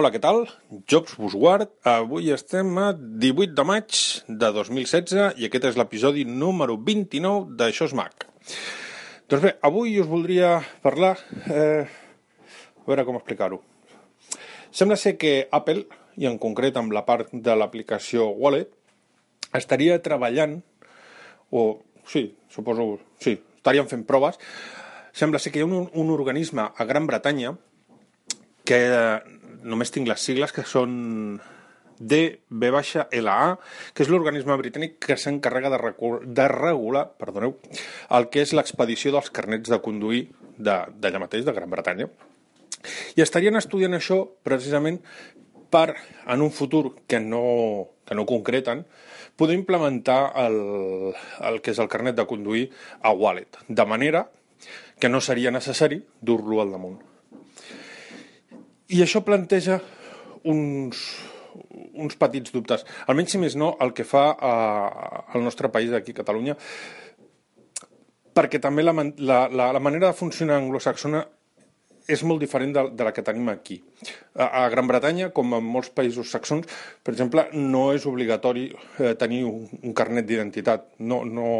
[0.00, 0.46] Hola, què tal?
[0.88, 1.74] Jobs Busguard.
[1.84, 3.96] Avui estem a 18 de maig
[4.42, 8.24] de 2016 i aquest és l'episodi número 29 d'Això és Mac.
[9.28, 11.10] Doncs bé, avui us voldria parlar...
[11.52, 13.58] Eh, a veure com explicar-ho.
[14.72, 15.82] Sembla ser que Apple,
[16.16, 18.72] i en concret amb la part de l'aplicació Wallet,
[19.52, 20.62] estaria treballant,
[21.52, 21.66] o
[22.08, 24.40] sí, suposo, sí, estarien fent proves,
[25.12, 27.52] sembla ser que hi ha un, un organisme a Gran Bretanya
[28.64, 28.80] que
[29.62, 31.40] només tinc les sigles que són
[32.00, 33.38] DB-LA,
[33.92, 35.80] que és l'organisme britànic que s'encarrega de,
[36.24, 37.58] de regular perdoneu,
[38.16, 40.24] el que és l'expedició dels carnets de conduir
[40.56, 42.08] d'allà mateix, de Gran Bretanya.
[43.16, 45.00] I estarien estudiant això precisament
[45.70, 45.94] per,
[46.26, 48.86] en un futur que no, que no concreten,
[49.36, 50.58] poder implementar el,
[51.46, 52.66] el que és el carnet de conduir
[53.00, 54.26] a Wallet, de manera
[55.00, 57.09] que no seria necessari dur-lo al damunt.
[58.90, 59.78] I això planteja
[60.50, 61.02] uns,
[61.94, 62.84] uns petits dubtes.
[63.06, 64.54] Almenys, si més no, el que fa a,
[65.34, 66.56] al nostre país, aquí Catalunya,
[68.34, 71.24] perquè també la, la, la, la manera de funcionar anglosaxona
[72.08, 73.80] és molt diferent de, de la que tenim aquí.
[74.34, 76.68] A, a Gran Bretanya, com en molts països saxons,
[77.04, 80.86] per exemple, no és obligatori eh, tenir un, un carnet d'identitat.
[81.04, 81.50] No, no,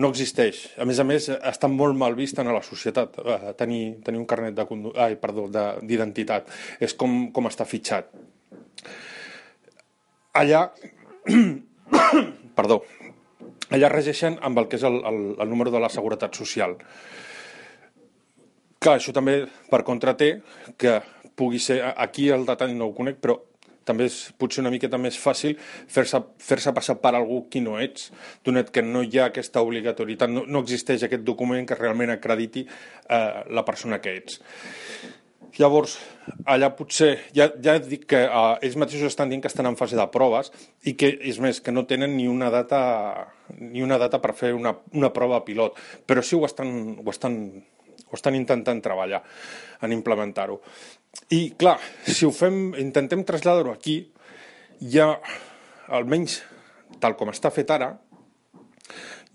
[0.00, 0.62] no existeix.
[0.80, 4.28] A més a més, està molt mal vist en la societat eh, tenir, tenir un
[4.30, 6.48] carnet de ai, perdó, d'identitat.
[6.80, 8.08] És com, com està fitxat.
[10.40, 10.68] Allà,
[12.58, 12.80] perdó,
[13.74, 16.76] allà regeixen amb el que és el, el, el número de la seguretat social.
[18.80, 20.30] Clar, això també per contra té
[20.80, 20.94] que
[21.36, 23.34] pugui ser, aquí el detall no ho conec, però
[23.84, 28.08] també és potser una miqueta més fàcil fer-se fer, passar per algú qui no ets,
[28.46, 32.62] donat que no hi ha aquesta obligatorietat, no, no existeix aquest document que realment acrediti
[32.64, 34.40] eh, la persona que ets.
[35.58, 35.98] Llavors,
[36.48, 39.98] allà potser, ja, ja dic que eh, ells mateixos estan dient que estan en fase
[39.98, 40.48] de proves
[40.88, 42.80] i que, és més, que no tenen ni una data,
[43.58, 45.76] ni una data per fer una, una prova pilot,
[46.08, 47.42] però sí ho estan, ho estan
[48.10, 49.22] o estan intentant treballar
[49.86, 50.60] en implementar-ho.
[51.34, 54.02] I, clar, si ho fem, intentem traslladar-ho aquí,
[54.92, 55.14] ja,
[55.90, 56.40] almenys
[57.00, 57.94] tal com està fet ara,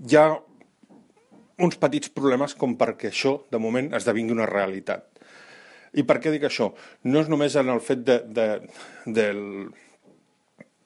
[0.05, 0.27] hi ha
[1.65, 5.07] uns petits problemes com perquè això, de moment, esdevingui una realitat.
[5.95, 6.73] I per què dic això?
[7.07, 8.47] No és només en el fet de, de,
[9.07, 9.41] del,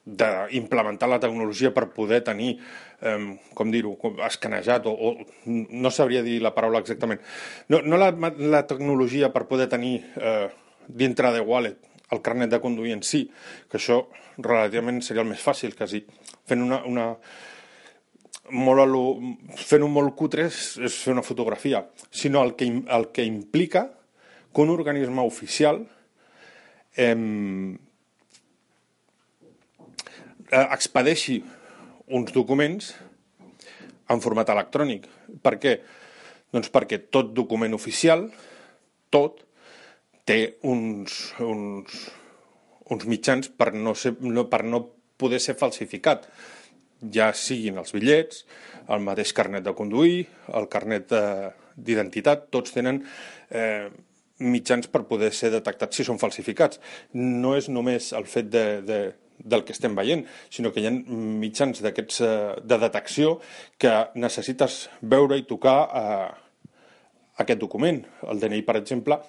[0.10, 2.56] d'implementar la tecnologia per poder tenir,
[3.02, 3.18] eh,
[3.54, 7.22] com dir-ho, escanejat, o, o no sabria dir la paraula exactament,
[7.70, 10.50] no, no la, la tecnologia per poder tenir eh,
[10.88, 13.28] dintre de Wallet el carnet de conduir en si,
[13.70, 14.02] que això
[14.42, 16.02] relativament seria el més fàcil, quasi.
[16.50, 17.06] Fent una, una
[18.50, 19.04] molt lo,
[19.60, 23.86] fent un molt cutre és, és fer una fotografia, sinó el que, el que implica
[24.50, 25.84] que un organisme oficial
[26.96, 27.16] eh,
[30.52, 31.40] expedeixi
[32.10, 32.94] uns documents
[34.10, 35.06] en format electrònic.
[35.44, 35.76] Per què?
[36.54, 38.26] Doncs perquè tot document oficial,
[39.14, 39.44] tot,
[40.26, 42.00] té uns, uns,
[42.90, 44.82] uns mitjans per no, ser, no, per no
[45.20, 46.26] poder ser falsificat,
[47.14, 48.44] ja siguin els bitllets,
[48.90, 50.26] el mateix carnet de conduir,
[50.58, 51.14] el carnet
[51.78, 53.04] d'identitat, tots tenen
[53.54, 53.90] eh,
[54.40, 56.80] mitjans per poder ser detectats si són falsificats.
[57.14, 59.00] No és només el fet de, de,
[59.40, 62.30] del que estem veient, sinó que hi ha mitjans d'aquests eh,
[62.64, 63.38] de detecció
[63.80, 66.30] que necessites veure i tocar eh,
[67.44, 68.04] aquest document.
[68.28, 69.20] El DNI, per exemple,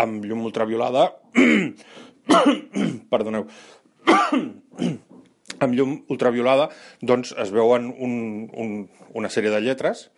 [0.00, 1.10] amb llum ultraviolada...
[3.12, 3.46] perdoneu.
[5.60, 6.68] amb llum ultraviolada
[7.04, 8.14] doncs es veuen un,
[8.56, 8.70] un,
[9.18, 10.08] una sèrie de lletres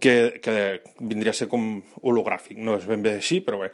[0.00, 0.54] que, que
[1.00, 1.64] vindria a ser com
[2.02, 3.70] hologràfic, no és ben bé així, però bé.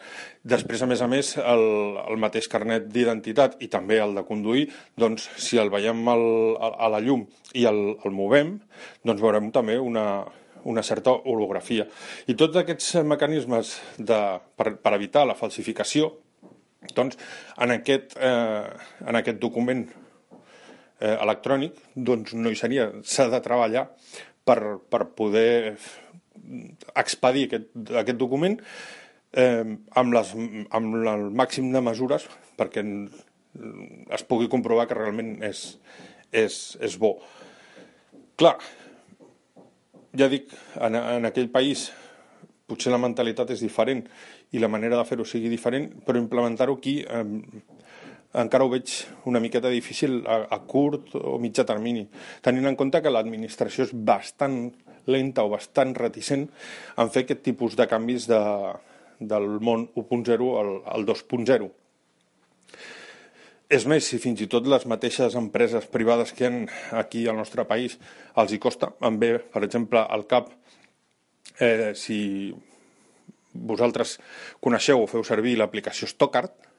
[0.54, 1.64] Després, a més a més, el,
[2.02, 4.68] el mateix carnet d'identitat i també el de conduir,
[4.98, 6.26] doncs, si el veiem al,
[6.60, 7.26] a, la llum
[7.58, 8.56] i el, el movem,
[9.06, 10.06] doncs veurem també una,
[10.68, 11.86] una certa holografia.
[12.30, 14.20] I tots aquests mecanismes de,
[14.56, 16.12] per, per evitar la falsificació,
[16.96, 17.18] doncs,
[17.62, 18.66] en aquest, eh,
[19.06, 19.84] en aquest document
[21.02, 23.88] eh, electrònic doncs no hi seria, s'ha de treballar
[24.46, 24.58] per,
[24.90, 25.76] per poder
[26.98, 27.70] expedir aquest,
[28.02, 28.58] aquest document
[29.32, 29.64] eh,
[29.98, 30.34] amb, les,
[30.70, 32.28] amb el màxim de mesures
[32.58, 32.84] perquè
[34.12, 35.64] es pugui comprovar que realment és,
[36.32, 37.16] és, és bo.
[38.40, 38.56] Clar,
[40.16, 41.90] ja dic, en, en aquell país
[42.68, 44.06] potser la mentalitat és diferent
[44.52, 47.24] i la manera de fer-ho sigui diferent, però implementar-ho aquí eh,
[48.32, 48.92] encara ho veig
[49.28, 52.06] una miqueta difícil a, a curt o mitjà termini,
[52.44, 54.72] tenint en compte que l'administració és bastant
[55.10, 56.46] lenta o bastant reticent
[56.96, 58.40] en fer aquest tipus de canvis de,
[59.20, 61.70] del món 1.0 al, al 2.0.
[63.72, 67.38] és més, si fins i tot les mateixes empreses privades que hi ha aquí al
[67.40, 67.96] nostre país
[68.36, 70.50] els hi costa, em ve, per exemple, al cap,
[71.58, 72.52] eh, si
[73.52, 74.18] vosaltres
[74.60, 76.71] coneixeu o feu servir l'aplicació Stockard,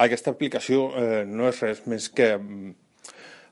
[0.00, 2.74] aquesta aplicació eh, no és res més que, mm,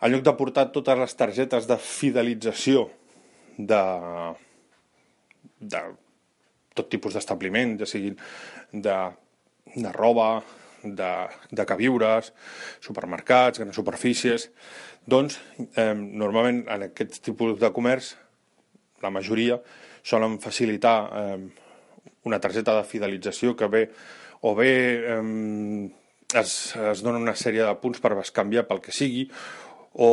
[0.01, 2.87] en lloc de portar totes les targetes de fidelització
[3.59, 3.83] de,
[5.59, 5.83] de
[6.79, 8.17] tot tipus d'establiment, ja siguin
[8.73, 8.97] de,
[9.75, 10.31] de roba,
[10.83, 11.11] de,
[11.51, 12.33] de queviures,
[12.85, 14.49] supermercats, grans superfícies,
[15.09, 15.39] doncs
[15.75, 18.15] eh, normalment en aquest tipus de comerç
[19.03, 19.59] la majoria
[20.07, 21.39] solen facilitar eh,
[22.29, 23.85] una targeta de fidelització que ve
[24.47, 24.73] o bé
[25.17, 25.23] eh,
[26.35, 29.25] es, es dona una sèrie de punts per bescanviar pel que sigui
[29.95, 30.11] o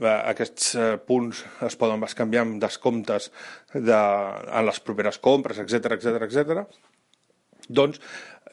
[0.00, 3.28] eh, aquests eh, punts es poden bescanviar amb descomptes
[3.74, 6.64] de, en les properes compres, etc etc etc.
[7.68, 8.00] Doncs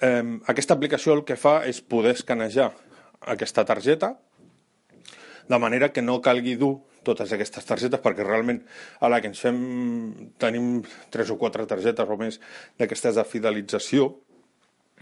[0.01, 2.73] eh, aquesta aplicació el que fa és poder escanejar
[3.21, 4.17] aquesta targeta
[5.47, 6.75] de manera que no calgui dur
[7.07, 8.59] totes aquestes targetes perquè realment
[8.99, 9.59] a la que ens fem
[10.41, 10.81] tenim
[11.13, 12.41] tres o quatre targetes o més
[12.79, 14.09] d'aquestes de fidelització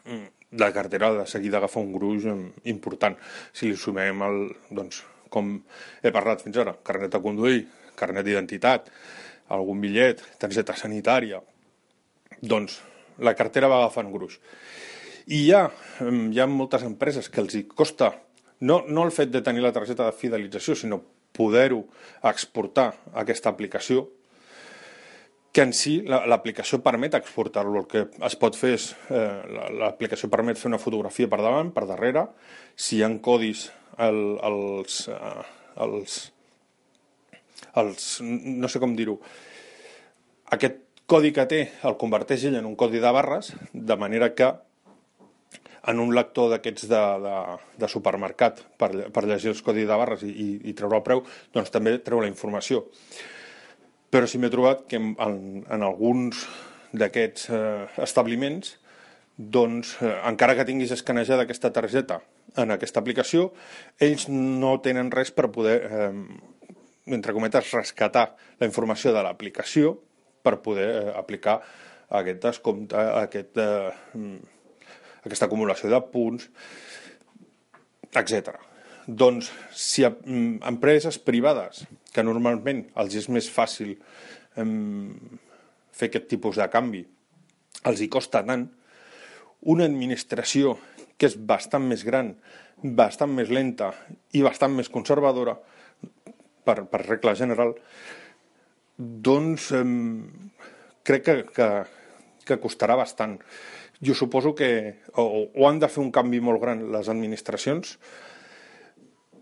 [0.05, 2.25] mm, la cartera de seguida agafa un gruix
[2.71, 3.17] important
[3.53, 4.39] si li sumem el,
[4.71, 5.55] doncs, com
[6.01, 7.65] he parlat fins ara, carnet de conduir,
[7.99, 8.89] carnet d'identitat,
[9.55, 11.41] algun bitllet, targeta sanitària,
[12.41, 12.79] doncs
[13.19, 14.37] la cartera va agafant gruix.
[15.25, 15.65] I hi ha,
[16.01, 18.11] hi ha moltes empreses que els hi costa
[18.59, 21.01] no, no el fet de tenir la targeta de fidelització, sinó
[21.35, 21.83] poder-ho
[22.23, 24.05] exportar a aquesta aplicació,
[25.55, 27.85] que en si l'aplicació permet exportar-lo.
[27.85, 31.85] El que es pot fer és, eh, l'aplicació permet fer una fotografia per davant, per
[31.87, 32.25] darrere,
[32.75, 33.69] si hi ha codis
[34.03, 35.45] el, els, eh,
[35.85, 36.17] els,
[37.79, 39.15] els, no sé com dir-ho,
[40.57, 44.49] aquest codi que té el converteix ell en un codi de barres, de manera que
[45.87, 47.37] en un lector d'aquests de, de,
[47.79, 51.23] de supermercat per, per llegir els codis de barres i, i, i treure el preu,
[51.55, 52.83] doncs també treu la informació.
[54.15, 56.45] Però sí m'he trobat que en, en, alguns
[56.95, 58.77] d'aquests eh, establiments,
[59.35, 62.21] doncs, eh, encara que tinguis escanejada aquesta targeta
[62.55, 63.49] en aquesta aplicació,
[63.99, 66.13] ells no tenen res per poder, eh,
[67.11, 68.29] entre cometes, rescatar
[68.61, 69.97] la informació de l'aplicació
[70.47, 71.59] per poder eh, aplicar
[72.23, 73.59] aquest descompte, aquest...
[73.59, 74.37] Eh,
[75.25, 76.47] aquesta acumulació de punts,
[78.13, 78.53] etc.
[79.07, 83.93] Doncs, si a, mm, empreses privades, que normalment els és més fàcil
[84.57, 85.13] em,
[85.93, 87.05] fer aquest tipus de canvi,
[87.85, 88.65] els hi costa tant,
[89.61, 90.79] una administració
[91.17, 92.33] que és bastant més gran,
[92.81, 93.93] bastant més lenta
[94.33, 95.55] i bastant més conservadora,
[96.65, 97.75] per, per regla general,
[98.97, 99.95] doncs em,
[101.05, 101.69] crec que, que,
[102.45, 103.37] que costarà bastant.
[104.01, 104.69] Jo suposo que
[105.13, 107.99] o, o han de fer un canvi molt gran les administracions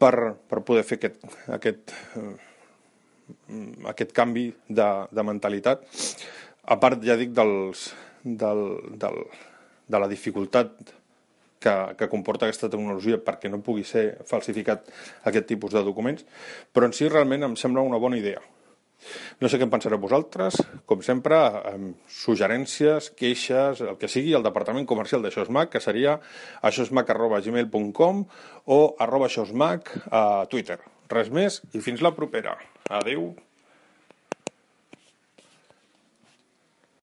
[0.03, 1.23] per, per poder fer aquest,
[1.55, 2.35] aquest, eh,
[3.93, 5.85] aquest canvi de, de mentalitat.
[6.63, 7.87] A part, ja dic, dels,
[8.23, 8.65] del,
[8.99, 9.23] del,
[9.87, 10.75] de la dificultat
[11.63, 14.89] que, que comporta aquesta tecnologia perquè no pugui ser falsificat
[15.29, 16.25] aquest tipus de documents,
[16.75, 18.43] però en si realment em sembla una bona idea.
[19.41, 20.59] No sé què en pensareu vosaltres,
[20.89, 21.39] com sempre,
[21.73, 26.17] amb suggerències, queixes, el que sigui, al departament comercial de Xosmac, que seria
[26.61, 28.25] aixosmac.gmail.com
[28.65, 30.79] o arroba xosmac a Twitter.
[31.13, 32.57] Res més i fins la propera.
[32.89, 33.33] Adeu.